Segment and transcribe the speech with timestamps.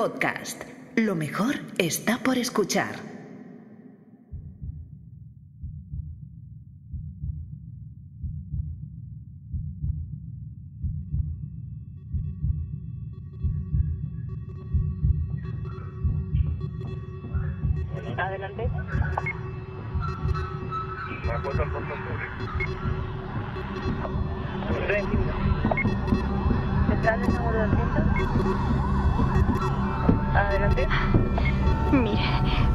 [0.00, 0.62] Podcast.
[0.96, 3.19] Lo mejor está por escuchar.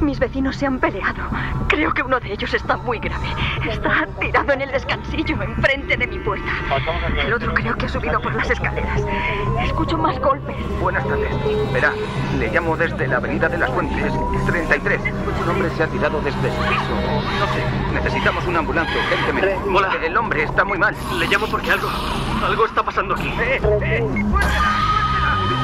[0.06, 1.24] Mis vecinos se han peleado.
[1.68, 3.28] Creo que uno de ellos está muy grave.
[3.70, 6.52] Está tirado en el descansillo, enfrente de mi puerta.
[7.26, 9.02] El otro creo que ha subido por las escaleras.
[9.64, 10.56] Escucho más golpes.
[10.80, 11.30] Buenas tardes.
[11.74, 11.92] Verá,
[12.38, 14.14] le llamo desde la Avenida de las Fuentes,
[14.46, 15.02] 33.
[15.42, 16.96] Un hombre se ha tirado desde el piso.
[17.40, 19.58] No sé, necesitamos una ambulancia urgentemente.
[19.74, 19.98] Hola.
[20.04, 20.96] El hombre está muy mal.
[21.18, 21.90] Le llamo porque algo.
[22.46, 23.28] Algo está pasando aquí.
[23.40, 24.85] ¡Eh, eh!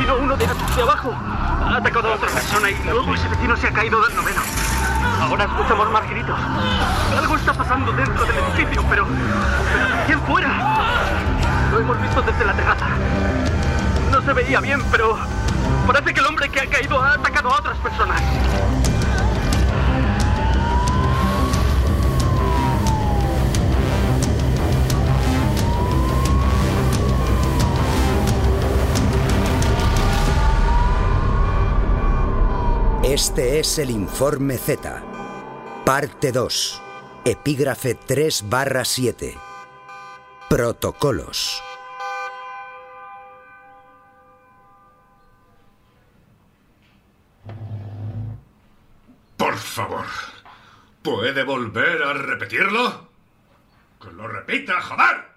[0.09, 3.71] Uno de, de abajo ha atacado a otra persona y luego ese vecino se ha
[3.71, 4.41] caído del noveno.
[5.21, 6.39] Ahora escuchamos más gritos.
[7.17, 9.07] Algo está pasando dentro del edificio, pero
[10.05, 10.49] ¿Quién fuera?
[11.71, 12.87] Lo hemos visto desde la terraza.
[14.11, 15.17] No se veía bien, pero.
[15.87, 18.21] Parece que el hombre que ha caído ha atacado a otras personas.
[33.11, 35.03] Este es el informe Z,
[35.83, 36.81] parte 2,
[37.25, 39.37] epígrafe 3 barra 7.
[40.49, 41.61] Protocolos.
[49.35, 50.05] Por favor,
[51.01, 53.09] ¿puede volver a repetirlo?
[54.01, 55.29] Que lo repita, joder.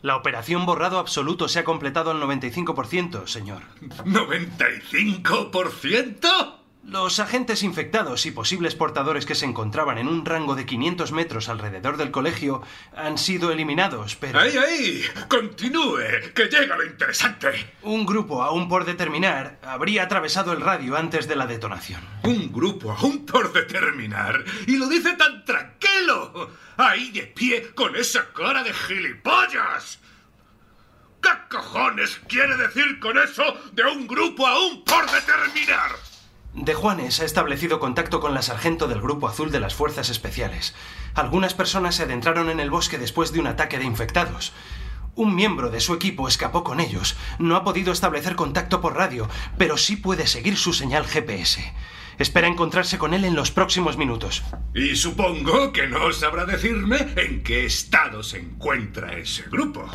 [0.00, 3.60] La operación borrado absoluto se ha completado al 95%, señor.
[4.06, 6.57] ¿95%?
[6.84, 11.48] Los agentes infectados y posibles portadores que se encontraban en un rango de 500 metros
[11.50, 12.62] alrededor del colegio
[12.96, 14.38] han sido eliminados, pero...
[14.38, 15.04] ¡Ahí, ahí!
[15.28, 16.32] ¡Continúe!
[16.34, 17.74] ¡Que llega lo interesante!
[17.82, 22.00] Un grupo aún por determinar habría atravesado el radio antes de la detonación.
[22.22, 24.42] Un grupo aún por determinar.
[24.66, 26.50] Y lo dice tan tranquilo.
[26.78, 29.98] Ahí de pie con esa cara de gilipollas.
[31.20, 33.42] ¿Qué cojones quiere decir con eso
[33.72, 35.90] de un grupo aún por determinar?
[36.60, 40.74] De Juanes ha establecido contacto con la sargento del Grupo Azul de las Fuerzas Especiales.
[41.14, 44.52] Algunas personas se adentraron en el bosque después de un ataque de infectados.
[45.14, 47.16] Un miembro de su equipo escapó con ellos.
[47.38, 51.72] No ha podido establecer contacto por radio, pero sí puede seguir su señal GPS.
[52.18, 54.42] Espera encontrarse con él en los próximos minutos.
[54.74, 59.88] Y supongo que no sabrá decirme en qué estado se encuentra ese grupo.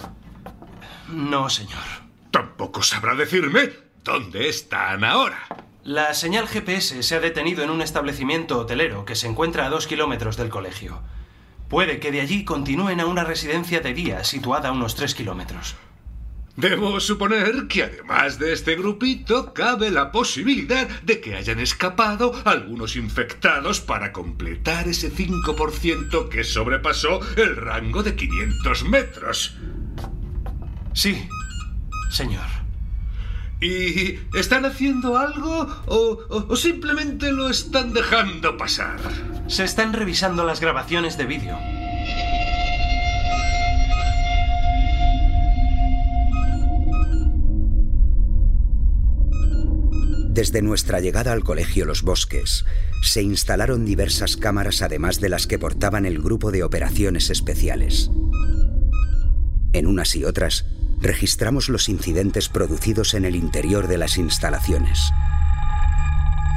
[1.09, 1.84] No, señor.
[2.31, 3.69] Tampoco sabrá decirme
[4.02, 5.46] dónde están ahora.
[5.84, 9.86] La señal GPS se ha detenido en un establecimiento hotelero que se encuentra a dos
[9.86, 11.02] kilómetros del colegio.
[11.68, 15.76] Puede que de allí continúen a una residencia de día situada a unos tres kilómetros.
[16.56, 22.96] Debo suponer que además de este grupito cabe la posibilidad de que hayan escapado algunos
[22.96, 29.58] infectados para completar ese 5% que sobrepasó el rango de 500 metros.
[30.94, 31.28] Sí,
[32.10, 32.62] señor.
[33.63, 35.97] ¿Y están haciendo algo o,
[36.29, 39.00] o- o simplemente lo están dejando pasar?
[39.47, 41.57] Se están revisando las grabaciones de vídeo.
[50.29, 52.66] Desde nuestra llegada al colegio Los Bosques,
[53.03, 58.09] se instalaron diversas cámaras además de las que portaban el grupo de operaciones especiales.
[59.73, 60.66] En unas y otras,
[61.00, 65.12] registramos los incidentes producidos en el interior de las instalaciones.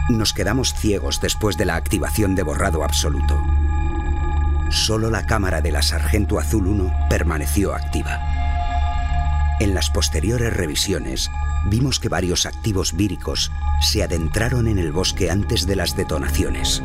[0.08, 3.42] Nos quedamos ciegos después de la activación de borrado absoluto.
[4.70, 8.20] Solo la cámara de la Sargento Azul 1 permaneció activa.
[9.58, 11.30] En las posteriores revisiones,
[11.68, 13.50] vimos que varios activos víricos
[13.80, 16.82] se adentraron en el bosque antes de las detonaciones.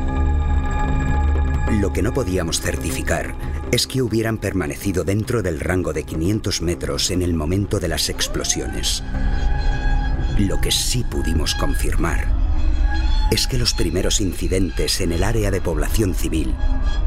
[1.70, 3.34] Lo que no podíamos certificar
[3.72, 8.10] es que hubieran permanecido dentro del rango de 500 metros en el momento de las
[8.10, 9.02] explosiones.
[10.38, 12.28] Lo que sí pudimos confirmar
[13.30, 16.54] es que los primeros incidentes en el área de población civil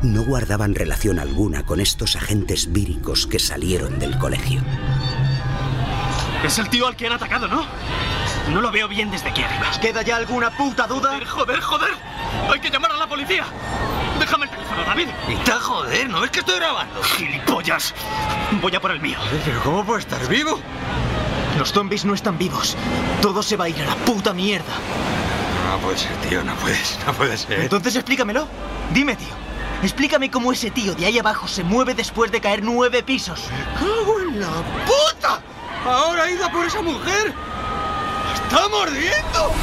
[0.02, 4.64] no guardaban relación alguna con estos agentes víricos que salieron del colegio.
[6.44, 7.64] Es el tío al que han atacado, ¿no?
[8.51, 9.68] No lo veo bien desde aquí arriba.
[9.81, 11.12] ¿Queda ya alguna puta duda?
[11.12, 11.94] Joder, joder, joder.
[12.51, 13.45] Hay que llamar a la policía.
[14.19, 15.07] Déjame el teléfono, David.
[15.30, 17.01] Está joder, ¿no es que estoy grabando?
[17.03, 17.94] Gilipollas.
[18.62, 19.18] Voy a por el mío.
[19.44, 20.59] ¿Pero cómo puede estar vivo?
[21.57, 22.77] Los zombies no están vivos.
[23.21, 24.74] Todo se va a ir a la puta mierda.
[25.69, 27.59] No puede ser, tío, no puedes, no puede ser.
[27.62, 28.47] Entonces explícamelo.
[28.92, 29.33] Dime, tío.
[29.81, 33.50] Explícame cómo ese tío de ahí abajo se mueve después de caer nueve pisos.
[33.77, 34.47] ¡Cago en la
[34.86, 35.42] puta!
[35.86, 37.33] ¡Ahora ha ido a por esa mujer!
[38.47, 39.53] ¡Está mordiendo!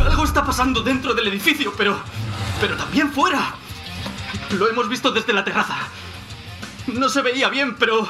[0.00, 2.00] Algo está pasando dentro del edificio, pero.
[2.60, 3.54] pero también fuera.
[4.50, 5.76] Lo hemos visto desde la terraza.
[6.86, 8.08] No se veía bien, pero.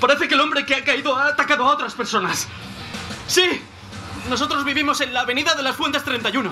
[0.00, 2.46] Parece que el hombre que ha caído ha atacado a otras personas.
[3.26, 3.62] ¡Sí!
[4.28, 6.50] Nosotros vivimos en la avenida de las Fuentes 31.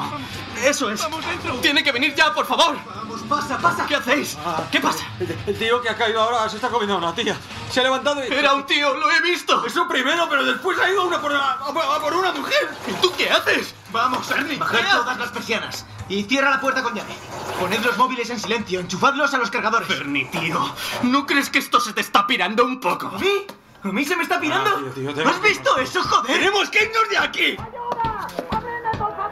[0.65, 1.03] Eso es.
[1.03, 1.55] Vamos dentro.
[1.57, 2.79] Tiene que venir ya, por favor.
[3.13, 3.87] Vamos, pasa, pasa.
[3.87, 4.39] ¿Qué hacéis?
[4.71, 5.05] ¿Qué pasa?
[5.47, 7.37] El, tío que ha caído ahora se está comiendo a una tía.
[7.71, 8.33] Se ha levantado y...
[8.33, 9.65] Era un tío, lo he visto.
[9.67, 12.71] Eso primero, pero después ha ido una por, a, a- a por una mujer.
[12.89, 13.75] ¿Y tú qué haces?
[13.93, 17.15] Vamos, Ernie, Bajad ¿qué todas las persianas y cierra la puerta con llave.
[17.61, 19.89] Poned los móviles en silencio, enchufadlos a los cargadores.
[19.89, 23.09] Bernie, tío, ¿no crees que esto se te está pirando un poco?
[23.09, 23.47] ¿A mí?
[23.85, 24.71] ¿A mí se me está pirando?
[24.71, 26.39] Ah, tío, tío, tengo- ¿Has visto eso, joder?
[26.39, 27.57] ¡Tenemos que irnos de aquí!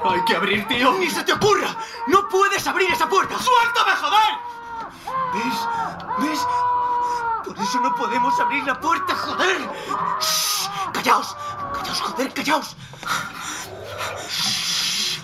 [0.02, 0.92] Hay que abrir, tío.
[0.92, 1.76] ¡Ni se te ocurra!
[2.06, 3.36] ¡No puedes abrir esa puerta!
[3.38, 4.38] ¡Suéltame, joder!
[5.34, 5.68] ¿Ves?
[6.18, 6.46] ¿Ves?
[7.44, 9.68] Por eso no podemos abrir la puerta, joder.
[10.20, 11.36] Shh, ¡Callaos!
[11.74, 12.76] ¡Callaos, joder, callaos!
[14.28, 15.20] Shh,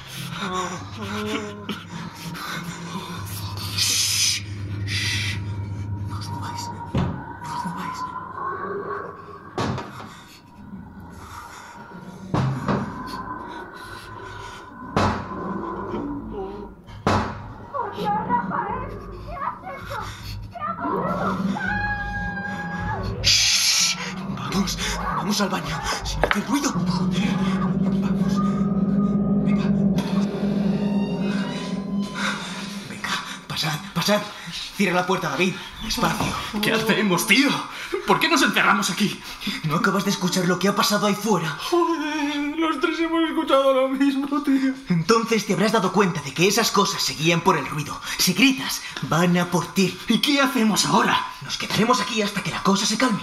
[25.26, 25.80] Vamos, al baño.
[26.04, 26.72] Sin hacer ruido.
[26.72, 28.38] Vamos.
[29.44, 29.64] Venga.
[32.88, 33.10] Venga,
[33.48, 34.22] pasad, pasad.
[34.76, 35.52] Cierra la puerta, David.
[35.82, 36.32] Despacio.
[36.62, 37.48] ¿Qué hacemos, tío?
[38.06, 39.20] ¿Por qué nos encerramos aquí?
[39.64, 41.58] ¿No acabas de escuchar lo que ha pasado ahí fuera?
[41.70, 42.05] Joder,
[43.06, 44.74] hemos escuchado lo mismo, tío.
[44.88, 48.00] Entonces te habrás dado cuenta de que esas cosas seguían por el ruido.
[48.18, 49.98] Si gritas, van a por ti.
[50.08, 51.26] ¿Y qué hacemos ahora?
[51.42, 53.22] Nos quedaremos aquí hasta que la cosa se calme.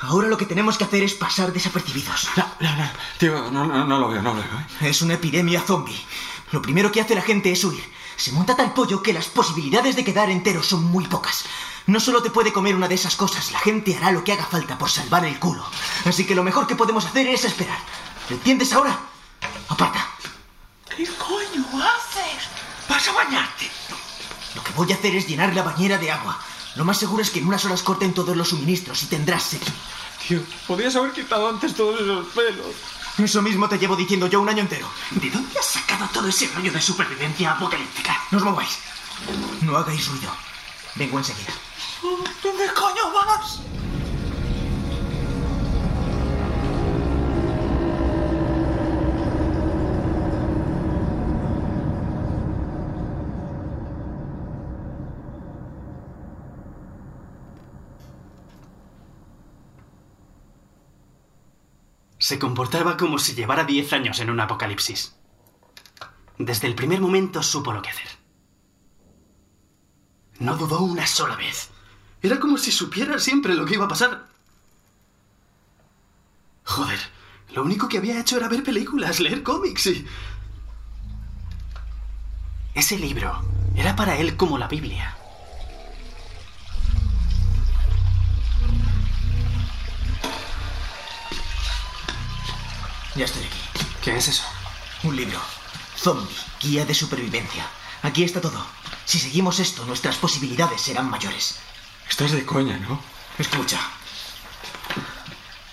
[0.00, 2.28] Ahora lo que tenemos que hacer es pasar desapercibidos.
[2.36, 2.90] No, no, no.
[3.18, 4.58] Tío, no, no, no lo veo, no lo veo.
[4.80, 4.88] ¿eh?
[4.88, 5.98] Es una epidemia zombie.
[6.52, 7.84] Lo primero que hace la gente es huir.
[8.16, 11.44] Se monta tal pollo que las posibilidades de quedar entero son muy pocas.
[11.86, 14.44] No solo te puede comer una de esas cosas, la gente hará lo que haga
[14.46, 15.64] falta por salvar el culo.
[16.04, 17.78] Así que lo mejor que podemos hacer es esperar.
[18.28, 18.98] ¿Lo entiendes ahora?
[19.68, 20.08] Aparta.
[20.96, 22.48] ¿Qué coño haces?
[22.88, 23.70] ¿Vas a bañarte?
[24.54, 26.38] Lo que voy a hacer es llenar la bañera de agua.
[26.76, 29.62] Lo más seguro es que en unas horas corten todos los suministros y tendrás sed.
[30.26, 32.74] Tío, podrías haber quitado antes todos esos pelos.
[33.18, 34.88] Eso mismo te llevo diciendo yo un año entero.
[35.10, 38.20] ¿De dónde has sacado todo ese rollo de supervivencia apocalíptica?
[38.30, 38.78] No os mováis.
[39.62, 40.30] No hagáis ruido.
[40.96, 41.52] Vengo enseguida.
[42.42, 43.60] ¿Dónde coño vas?
[62.26, 65.14] Se comportaba como si llevara 10 años en un apocalipsis.
[66.38, 68.08] Desde el primer momento supo lo que hacer.
[70.40, 71.70] No dudó una sola vez.
[72.20, 74.26] Era como si supiera siempre lo que iba a pasar.
[76.64, 76.98] Joder,
[77.52, 80.04] lo único que había hecho era ver películas, leer cómics y...
[82.74, 83.40] Ese libro
[83.76, 85.16] era para él como la Biblia.
[93.16, 93.86] Ya estoy aquí.
[94.02, 94.42] ¿Qué es eso?
[95.02, 95.40] Un libro.
[95.96, 97.66] Zombie, guía de supervivencia.
[98.02, 98.62] Aquí está todo.
[99.06, 101.56] Si seguimos esto, nuestras posibilidades serán mayores.
[102.10, 103.00] Estás de coña, ¿no?
[103.38, 103.80] Escucha.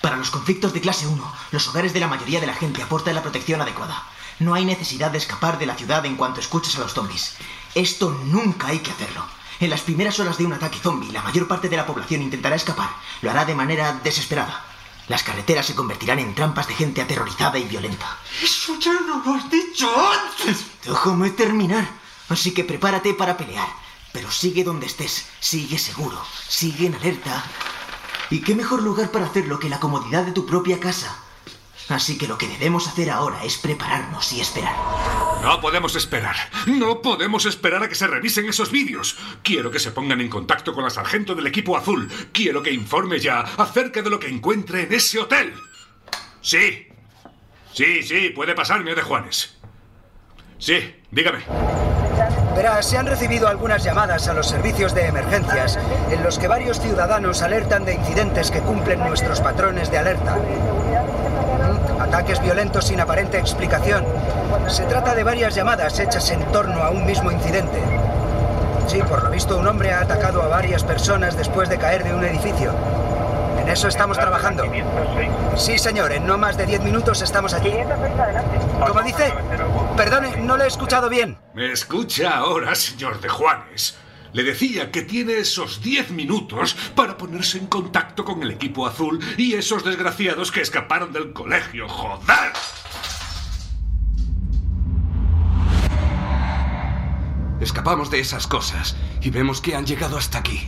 [0.01, 3.15] Para los conflictos de clase 1, los hogares de la mayoría de la gente aportan
[3.15, 4.03] la protección adecuada.
[4.39, 7.35] No hay necesidad de escapar de la ciudad en cuanto escuches a los zombies.
[7.75, 9.25] Esto nunca hay que hacerlo.
[9.59, 12.55] En las primeras horas de un ataque zombie, la mayor parte de la población intentará
[12.55, 12.89] escapar.
[13.21, 14.73] Lo hará de manera desesperada.
[15.07, 18.17] Las carreteras se convertirán en trampas de gente aterrorizada y violenta.
[18.41, 20.65] Eso ya no lo has dicho antes.
[20.83, 21.88] Déjame terminar.
[22.29, 23.67] Así que prepárate para pelear.
[24.13, 25.25] Pero sigue donde estés.
[25.39, 26.22] Sigue seguro.
[26.48, 27.43] Sigue en alerta.
[28.29, 31.23] ¿Y qué mejor lugar para hacerlo que la comodidad de tu propia casa?
[31.90, 34.75] Así que lo que debemos hacer ahora es prepararnos y esperar.
[35.42, 36.36] No podemos esperar.
[36.66, 39.18] No podemos esperar a que se revisen esos vídeos.
[39.44, 42.10] Quiero que se pongan en contacto con la sargento del equipo azul.
[42.32, 45.54] Quiero que informe ya acerca de lo que encuentre en ese hotel.
[46.42, 46.88] Sí.
[47.74, 49.58] Sí, sí, puede pasarme de Juanes.
[50.60, 51.44] Sí, dígame.
[52.56, 55.80] Verá, se han recibido algunas llamadas a los servicios de emergencias
[56.12, 60.38] en los que varios ciudadanos alertan de incidentes que cumplen nuestros patrones de alerta.
[62.03, 64.03] Ataques violentos sin aparente explicación.
[64.67, 67.81] Se trata de varias llamadas hechas en torno a un mismo incidente.
[68.88, 72.13] Sí, por lo visto un hombre ha atacado a varias personas después de caer de
[72.13, 72.74] un edificio.
[73.62, 74.65] En eso estamos trabajando.
[75.55, 77.74] Sí, señor, en no más de 10 minutos estamos allí.
[78.86, 79.33] ¿Cómo dice?
[79.95, 81.38] Perdone, no le he escuchado bien.
[81.53, 83.95] Me escucha ahora, señor de Juanes.
[84.34, 89.20] Le decía que tiene esos 10 minutos para ponerse en contacto con el equipo azul
[89.38, 91.88] y esos desgraciados que escaparon del colegio.
[91.88, 92.52] ¡Joder!
[97.62, 100.68] Escapamos de esas cosas y vemos que han llegado hasta aquí.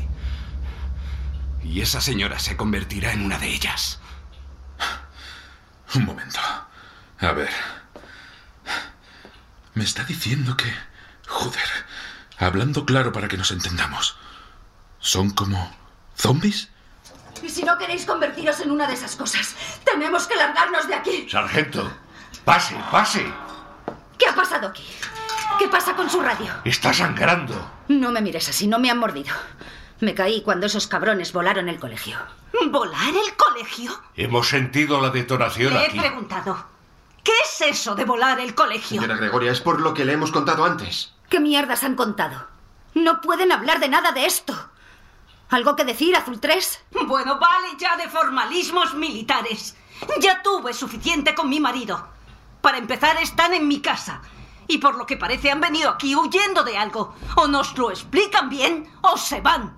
[1.64, 4.00] Y esa señora se convertirá en una de ellas.
[5.96, 6.40] Un momento.
[7.20, 7.50] A ver.
[9.74, 10.72] Me está diciendo que...
[11.28, 11.86] Joder.
[12.38, 14.18] Hablando claro para que nos entendamos.
[15.00, 15.74] ¿Son como...
[16.18, 16.70] zombies?
[17.44, 21.28] Y si no queréis convertiros en una de esas cosas, tenemos que largarnos de aquí.
[21.30, 21.92] Sargento,
[22.44, 23.26] pase, pase.
[24.18, 24.86] ¿Qué ha pasado aquí?
[25.60, 26.52] ¿Qué pasa con su radio?
[26.64, 27.72] Está sangrando.
[27.90, 29.34] No me mires así, no me han mordido.
[30.00, 32.18] Me caí cuando esos cabrones volaron el colegio.
[32.70, 34.02] ¿Volar el colegio?
[34.16, 35.98] Hemos sentido la detonación Le aquí.
[35.98, 36.66] he preguntado.
[37.24, 39.02] ¿Qué es eso de volar el colegio?
[39.02, 41.12] Señora Gregoria, es por lo que le hemos contado antes.
[41.30, 42.48] ¿Qué mierdas han contado?
[42.94, 44.54] No pueden hablar de nada de esto.
[45.50, 46.86] ¿Algo que decir, Azul 3?
[47.08, 49.76] Bueno, vale ya de formalismos militares.
[50.20, 52.08] Ya tuve suficiente con mi marido.
[52.62, 54.22] Para empezar, están en mi casa.
[54.68, 57.16] Y por lo que parece han venido aquí huyendo de algo.
[57.36, 59.76] O nos lo explican bien o se van.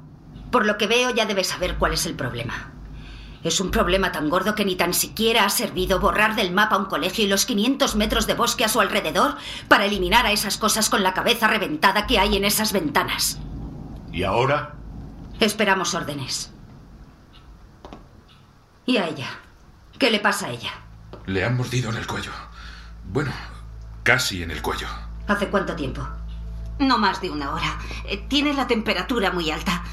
[0.51, 2.71] Por lo que veo ya debes saber cuál es el problema.
[3.47, 6.83] Es un problema tan gordo que ni tan siquiera ha servido borrar del mapa un
[6.83, 9.37] colegio y los 500 metros de bosque a su alrededor
[9.69, 13.39] para eliminar a esas cosas con la cabeza reventada que hay en esas ventanas.
[14.11, 14.75] ¿Y ahora?
[15.39, 16.51] Esperamos órdenes.
[18.85, 19.29] ¿Y a ella?
[19.97, 20.71] ¿Qué le pasa a ella?
[21.25, 22.31] Le han mordido en el cuello.
[23.05, 23.31] Bueno,
[24.03, 24.87] casi en el cuello.
[25.29, 26.05] ¿Hace cuánto tiempo?
[26.79, 27.77] No más de una hora.
[28.03, 29.83] Eh, Tiene la temperatura muy alta.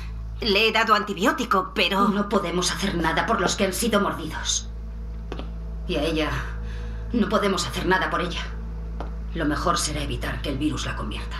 [0.40, 2.08] Le he dado antibiótico, pero...
[2.08, 4.68] No podemos hacer nada por los que han sido mordidos.
[5.86, 6.30] Y a ella...
[7.12, 8.42] No podemos hacer nada por ella.
[9.34, 11.36] Lo mejor será evitar que el virus la convierta.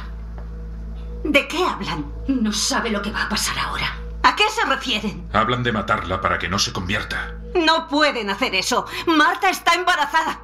[1.25, 2.13] ¿De qué hablan?
[2.29, 3.97] No sabe lo que va a pasar ahora.
[4.23, 5.29] ¿A qué se refieren?
[5.33, 7.35] Hablan de matarla para que no se convierta.
[7.55, 8.87] No pueden hacer eso.
[9.07, 10.41] Marta está embarazada.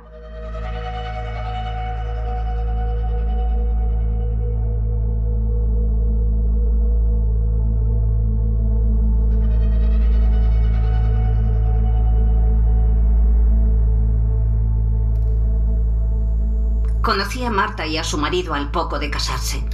[17.11, 19.69] Conocí a Marta y a su marido al poco de casarse.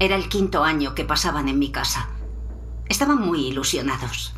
[0.00, 2.08] Era el quinto año que pasaban en mi casa.
[2.88, 4.34] Estaban muy ilusionados.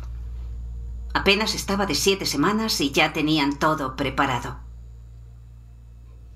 [1.15, 4.59] Apenas estaba de siete semanas y ya tenían todo preparado.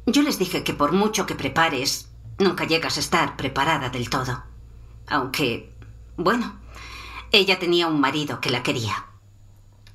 [0.07, 4.41] Yo les dije que por mucho que prepares, nunca llegas a estar preparada del todo.
[5.09, 5.75] Aunque,
[6.17, 6.55] bueno,
[7.31, 9.05] ella tenía un marido que la quería.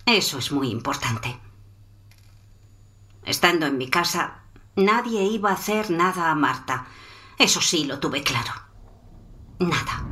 [0.04, 1.40] Eso es muy importante.
[3.24, 4.45] Estando en mi casa,
[4.76, 6.86] nadie iba a hacer nada a Marta.
[7.38, 8.52] Eso sí lo tuve claro.
[9.58, 10.04] Nada.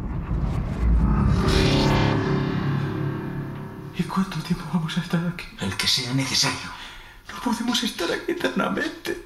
[3.97, 5.45] ¿Y cuánto tiempo vamos a estar aquí?
[5.61, 6.71] El que sea necesario.
[7.33, 9.25] No podemos estar aquí eternamente.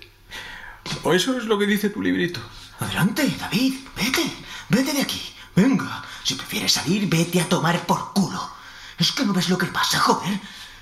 [1.03, 2.41] O eso es lo que dice tu librito.
[2.81, 4.31] Adelante, David, vete.
[4.69, 5.35] Vete de aquí.
[5.55, 6.05] Venga.
[6.23, 8.51] Si prefieres salir, vete a tomar por culo.
[8.99, 10.39] Es que no ves lo que pasa, joder.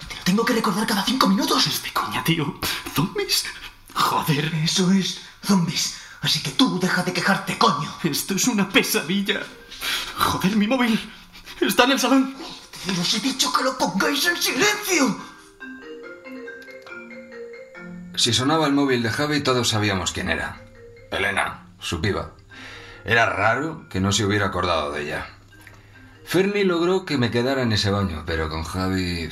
[0.09, 1.67] Te lo tengo que recordar cada cinco minutos.
[1.67, 2.59] Es de coña, tío.
[2.95, 3.45] ¿Zombies?
[3.97, 4.55] Joder.
[4.63, 5.97] Eso es, zombies.
[6.21, 7.91] Así que tú deja de quejarte, coño.
[8.05, 9.41] Esto es una pesadilla.
[10.19, 10.99] Joder, mi móvil.
[11.61, 12.37] Está en el salón.
[13.01, 15.21] Os he dicho que lo pongáis en silencio.
[18.15, 20.63] Si sonaba el móvil de Javi, todos sabíamos quién era.
[21.11, 22.33] Elena, su piba.
[23.05, 25.27] Era raro que no se hubiera acordado de ella.
[26.25, 29.29] Fernie logró que me quedara en ese baño, pero con Javi...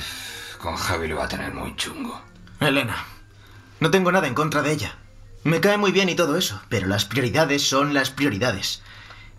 [0.59, 2.21] Con Javi lo va a tener muy chungo.
[2.59, 3.05] Elena,
[3.85, 4.95] no tengo nada en contra de ella.
[5.43, 8.81] Me cae muy bien y todo eso, pero las prioridades son las prioridades.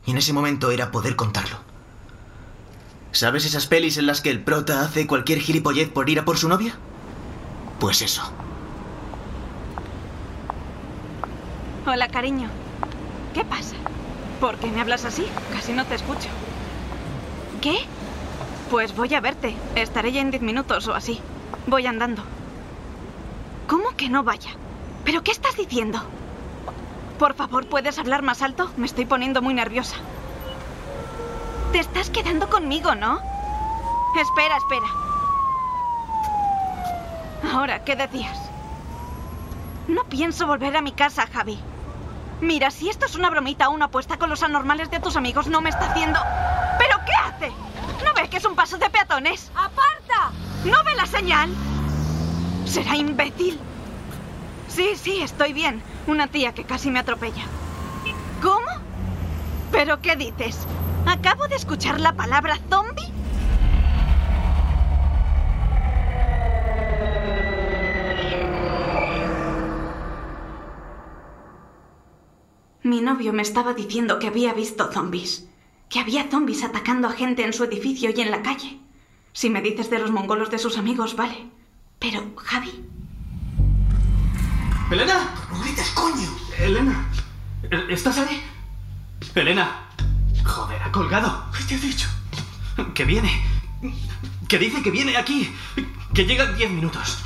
[0.06, 1.56] Y en ese momento era poder contarlo.
[3.10, 6.38] ¿Sabes esas pelis en las que el prota hace cualquier gilipollez por ir a por
[6.38, 6.76] su novia?
[7.80, 8.22] Pues eso.
[11.84, 12.48] Hola, cariño.
[13.34, 13.74] ¿Qué pasa?
[14.40, 15.26] ¿Por qué me hablas así?
[15.52, 16.28] Casi no te escucho.
[17.60, 17.78] ¿Qué?
[18.70, 19.56] Pues voy a verte.
[19.74, 21.20] Estaré ya en diez minutos o así.
[21.66, 22.22] Voy andando.
[23.66, 24.50] ¿Cómo que no vaya?
[25.04, 26.00] ¿Pero qué estás diciendo?
[27.18, 28.70] Por favor, ¿puedes hablar más alto?
[28.76, 29.96] Me estoy poniendo muy nerviosa.
[31.73, 33.18] Te estás quedando conmigo, ¿no?
[34.20, 34.87] Espera, espera.
[37.52, 38.38] Ahora, ¿qué decías?
[39.88, 41.58] No pienso volver a mi casa, Javi.
[42.40, 45.49] Mira, si esto es una bromita o una apuesta con los anormales de tus amigos,
[45.49, 46.20] no me está haciendo...
[46.78, 47.52] ¿Pero qué hace?
[48.04, 49.50] ¿No ve que es un paso de peatones?
[49.54, 50.32] ¡Aparta!
[50.64, 51.50] ¿No ve la señal?
[52.76, 53.59] Será imbécil.
[54.68, 55.80] Sí, sí, estoy bien.
[56.06, 57.42] Una tía que casi me atropella.
[58.42, 58.66] ¿Cómo?
[59.73, 60.66] ¿Pero qué dices?
[61.06, 63.11] Acabo de escuchar la palabra zombie.
[72.83, 75.49] Mi novio me estaba diciendo que había visto zombies.
[75.88, 78.78] Que había zombies atacando a gente en su edificio y en la calle.
[79.33, 81.56] Si me dices de los mongolos de sus amigos, vale.
[81.98, 82.84] Pero, Javi.
[84.90, 85.34] ¡Elena!
[85.50, 86.28] ¡No grites, coño!
[86.58, 87.08] ¡Elena!
[87.88, 88.42] ¿Estás ahí?
[89.34, 89.88] ¡Elena!
[90.44, 91.50] Joder, ha colgado.
[91.56, 92.08] ¿Qué te he dicho?
[92.94, 93.42] Que viene.
[94.48, 95.52] Que dice que viene aquí.
[96.14, 97.18] Que llega en diez minutos.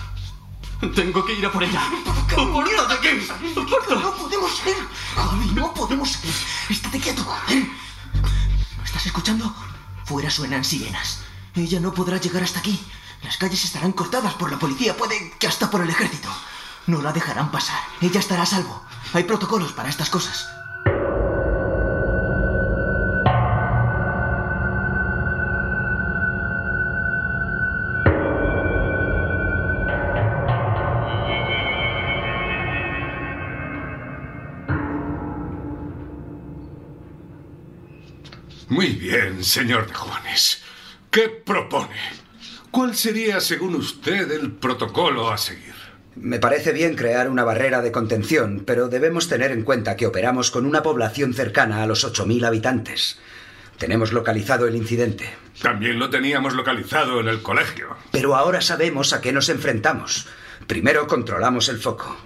[0.95, 1.83] Tengo que ir a por ella.
[2.29, 3.29] ¿Qué mierda de qué?
[3.55, 4.77] No podemos ir.
[5.15, 6.35] Javi, no podemos ir.
[6.71, 7.27] Estate quieto.
[7.51, 7.69] ¿eh?
[8.79, 9.55] ¿No estás escuchando?
[10.07, 11.21] Fuera suenan sirenas.
[11.55, 12.81] Ella no podrá llegar hasta aquí.
[13.23, 16.29] Las calles estarán cortadas por la policía, puede que hasta por el ejército.
[16.87, 17.81] No la dejarán pasar.
[18.01, 18.83] Ella estará a salvo.
[19.13, 20.49] Hay protocolos para estas cosas.
[38.69, 40.63] Muy bien, señor de Juanes.
[41.11, 42.20] ¿Qué propone?
[42.71, 45.75] ¿Cuál sería, según usted, el protocolo a seguir?
[46.15, 50.53] Me parece bien crear una barrera de contención, pero debemos tener en cuenta que operamos
[50.53, 53.19] con una población cercana a los 8.000 habitantes.
[53.77, 55.29] Tenemos localizado el incidente.
[55.61, 57.97] También lo teníamos localizado en el colegio.
[58.13, 60.29] Pero ahora sabemos a qué nos enfrentamos.
[60.67, 62.17] Primero controlamos el foco.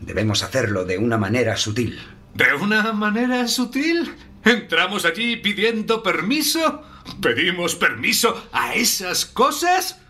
[0.00, 2.00] Debemos hacerlo de una manera sutil.
[2.34, 4.12] ¿De una manera sutil?
[4.44, 6.82] ¿Entramos allí pidiendo permiso?
[7.20, 10.00] ¿Pedimos permiso a esas cosas?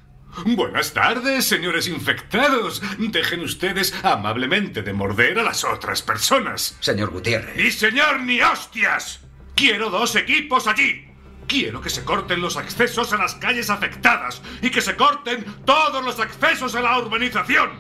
[0.45, 2.83] Buenas tardes, señores infectados.
[2.99, 6.77] Dejen ustedes amablemente de morder a las otras personas.
[6.81, 7.57] Señor Gutiérrez.
[7.57, 9.21] ¡Y señor ni hostias!
[9.55, 11.07] Quiero dos equipos allí.
[11.47, 16.05] Quiero que se corten los accesos a las calles afectadas y que se corten todos
[16.05, 17.71] los accesos a la urbanización.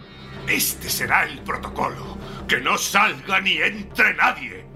[0.47, 2.19] Este será el protocolo.
[2.47, 4.51] Que no salga ni entre nadie.
[4.51, 4.74] ¡Nadie!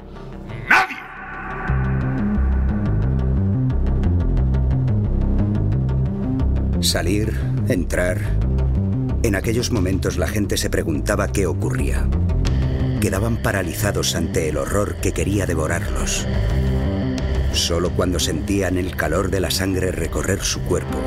[6.89, 8.19] Salir, entrar.
[9.23, 12.09] En aquellos momentos la gente se preguntaba qué ocurría.
[13.03, 16.27] Quedaban paralizados ante el horror que quería devorarlos.
[17.53, 20.99] Solo cuando sentían el calor de la sangre recorrer su cuerpo,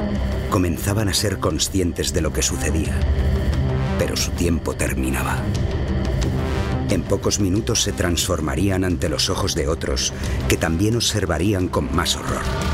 [0.51, 2.93] comenzaban a ser conscientes de lo que sucedía.
[3.97, 5.37] Pero su tiempo terminaba.
[6.91, 10.13] En pocos minutos se transformarían ante los ojos de otros
[10.47, 12.70] que también observarían con más horror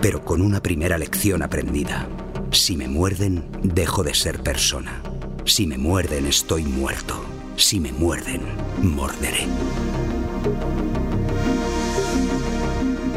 [0.00, 2.08] pero con una primera lección aprendida.
[2.50, 5.02] Si me muerden, dejo de ser persona.
[5.44, 7.24] Si me muerden, estoy muerto.
[7.56, 8.42] Si me muerden,
[8.82, 9.46] morderé.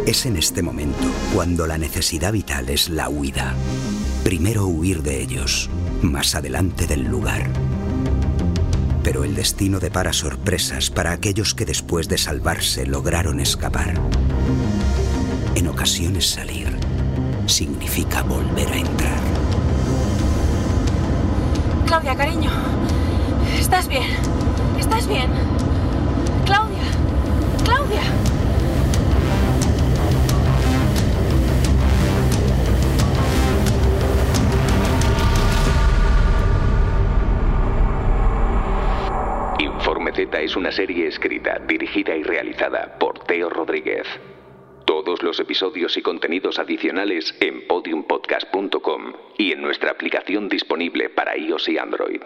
[0.05, 3.53] Es en este momento cuando la necesidad vital es la huida.
[4.23, 5.69] Primero huir de ellos,
[6.01, 7.49] más adelante del lugar.
[9.03, 13.93] Pero el destino depara sorpresas para aquellos que después de salvarse lograron escapar.
[15.55, 16.70] En ocasiones salir
[17.51, 19.19] significa volver a entrar.
[21.85, 22.49] Claudia, cariño.
[23.59, 24.07] ¿Estás bien?
[24.79, 25.29] ¿Estás bien?
[26.45, 26.83] Claudia.
[27.65, 28.01] Claudia.
[39.59, 44.07] Informe Z es una serie escrita, dirigida y realizada por Teo Rodríguez.
[44.91, 51.69] Todos los episodios y contenidos adicionales en podiumpodcast.com y en nuestra aplicación disponible para iOS
[51.69, 52.21] y Android.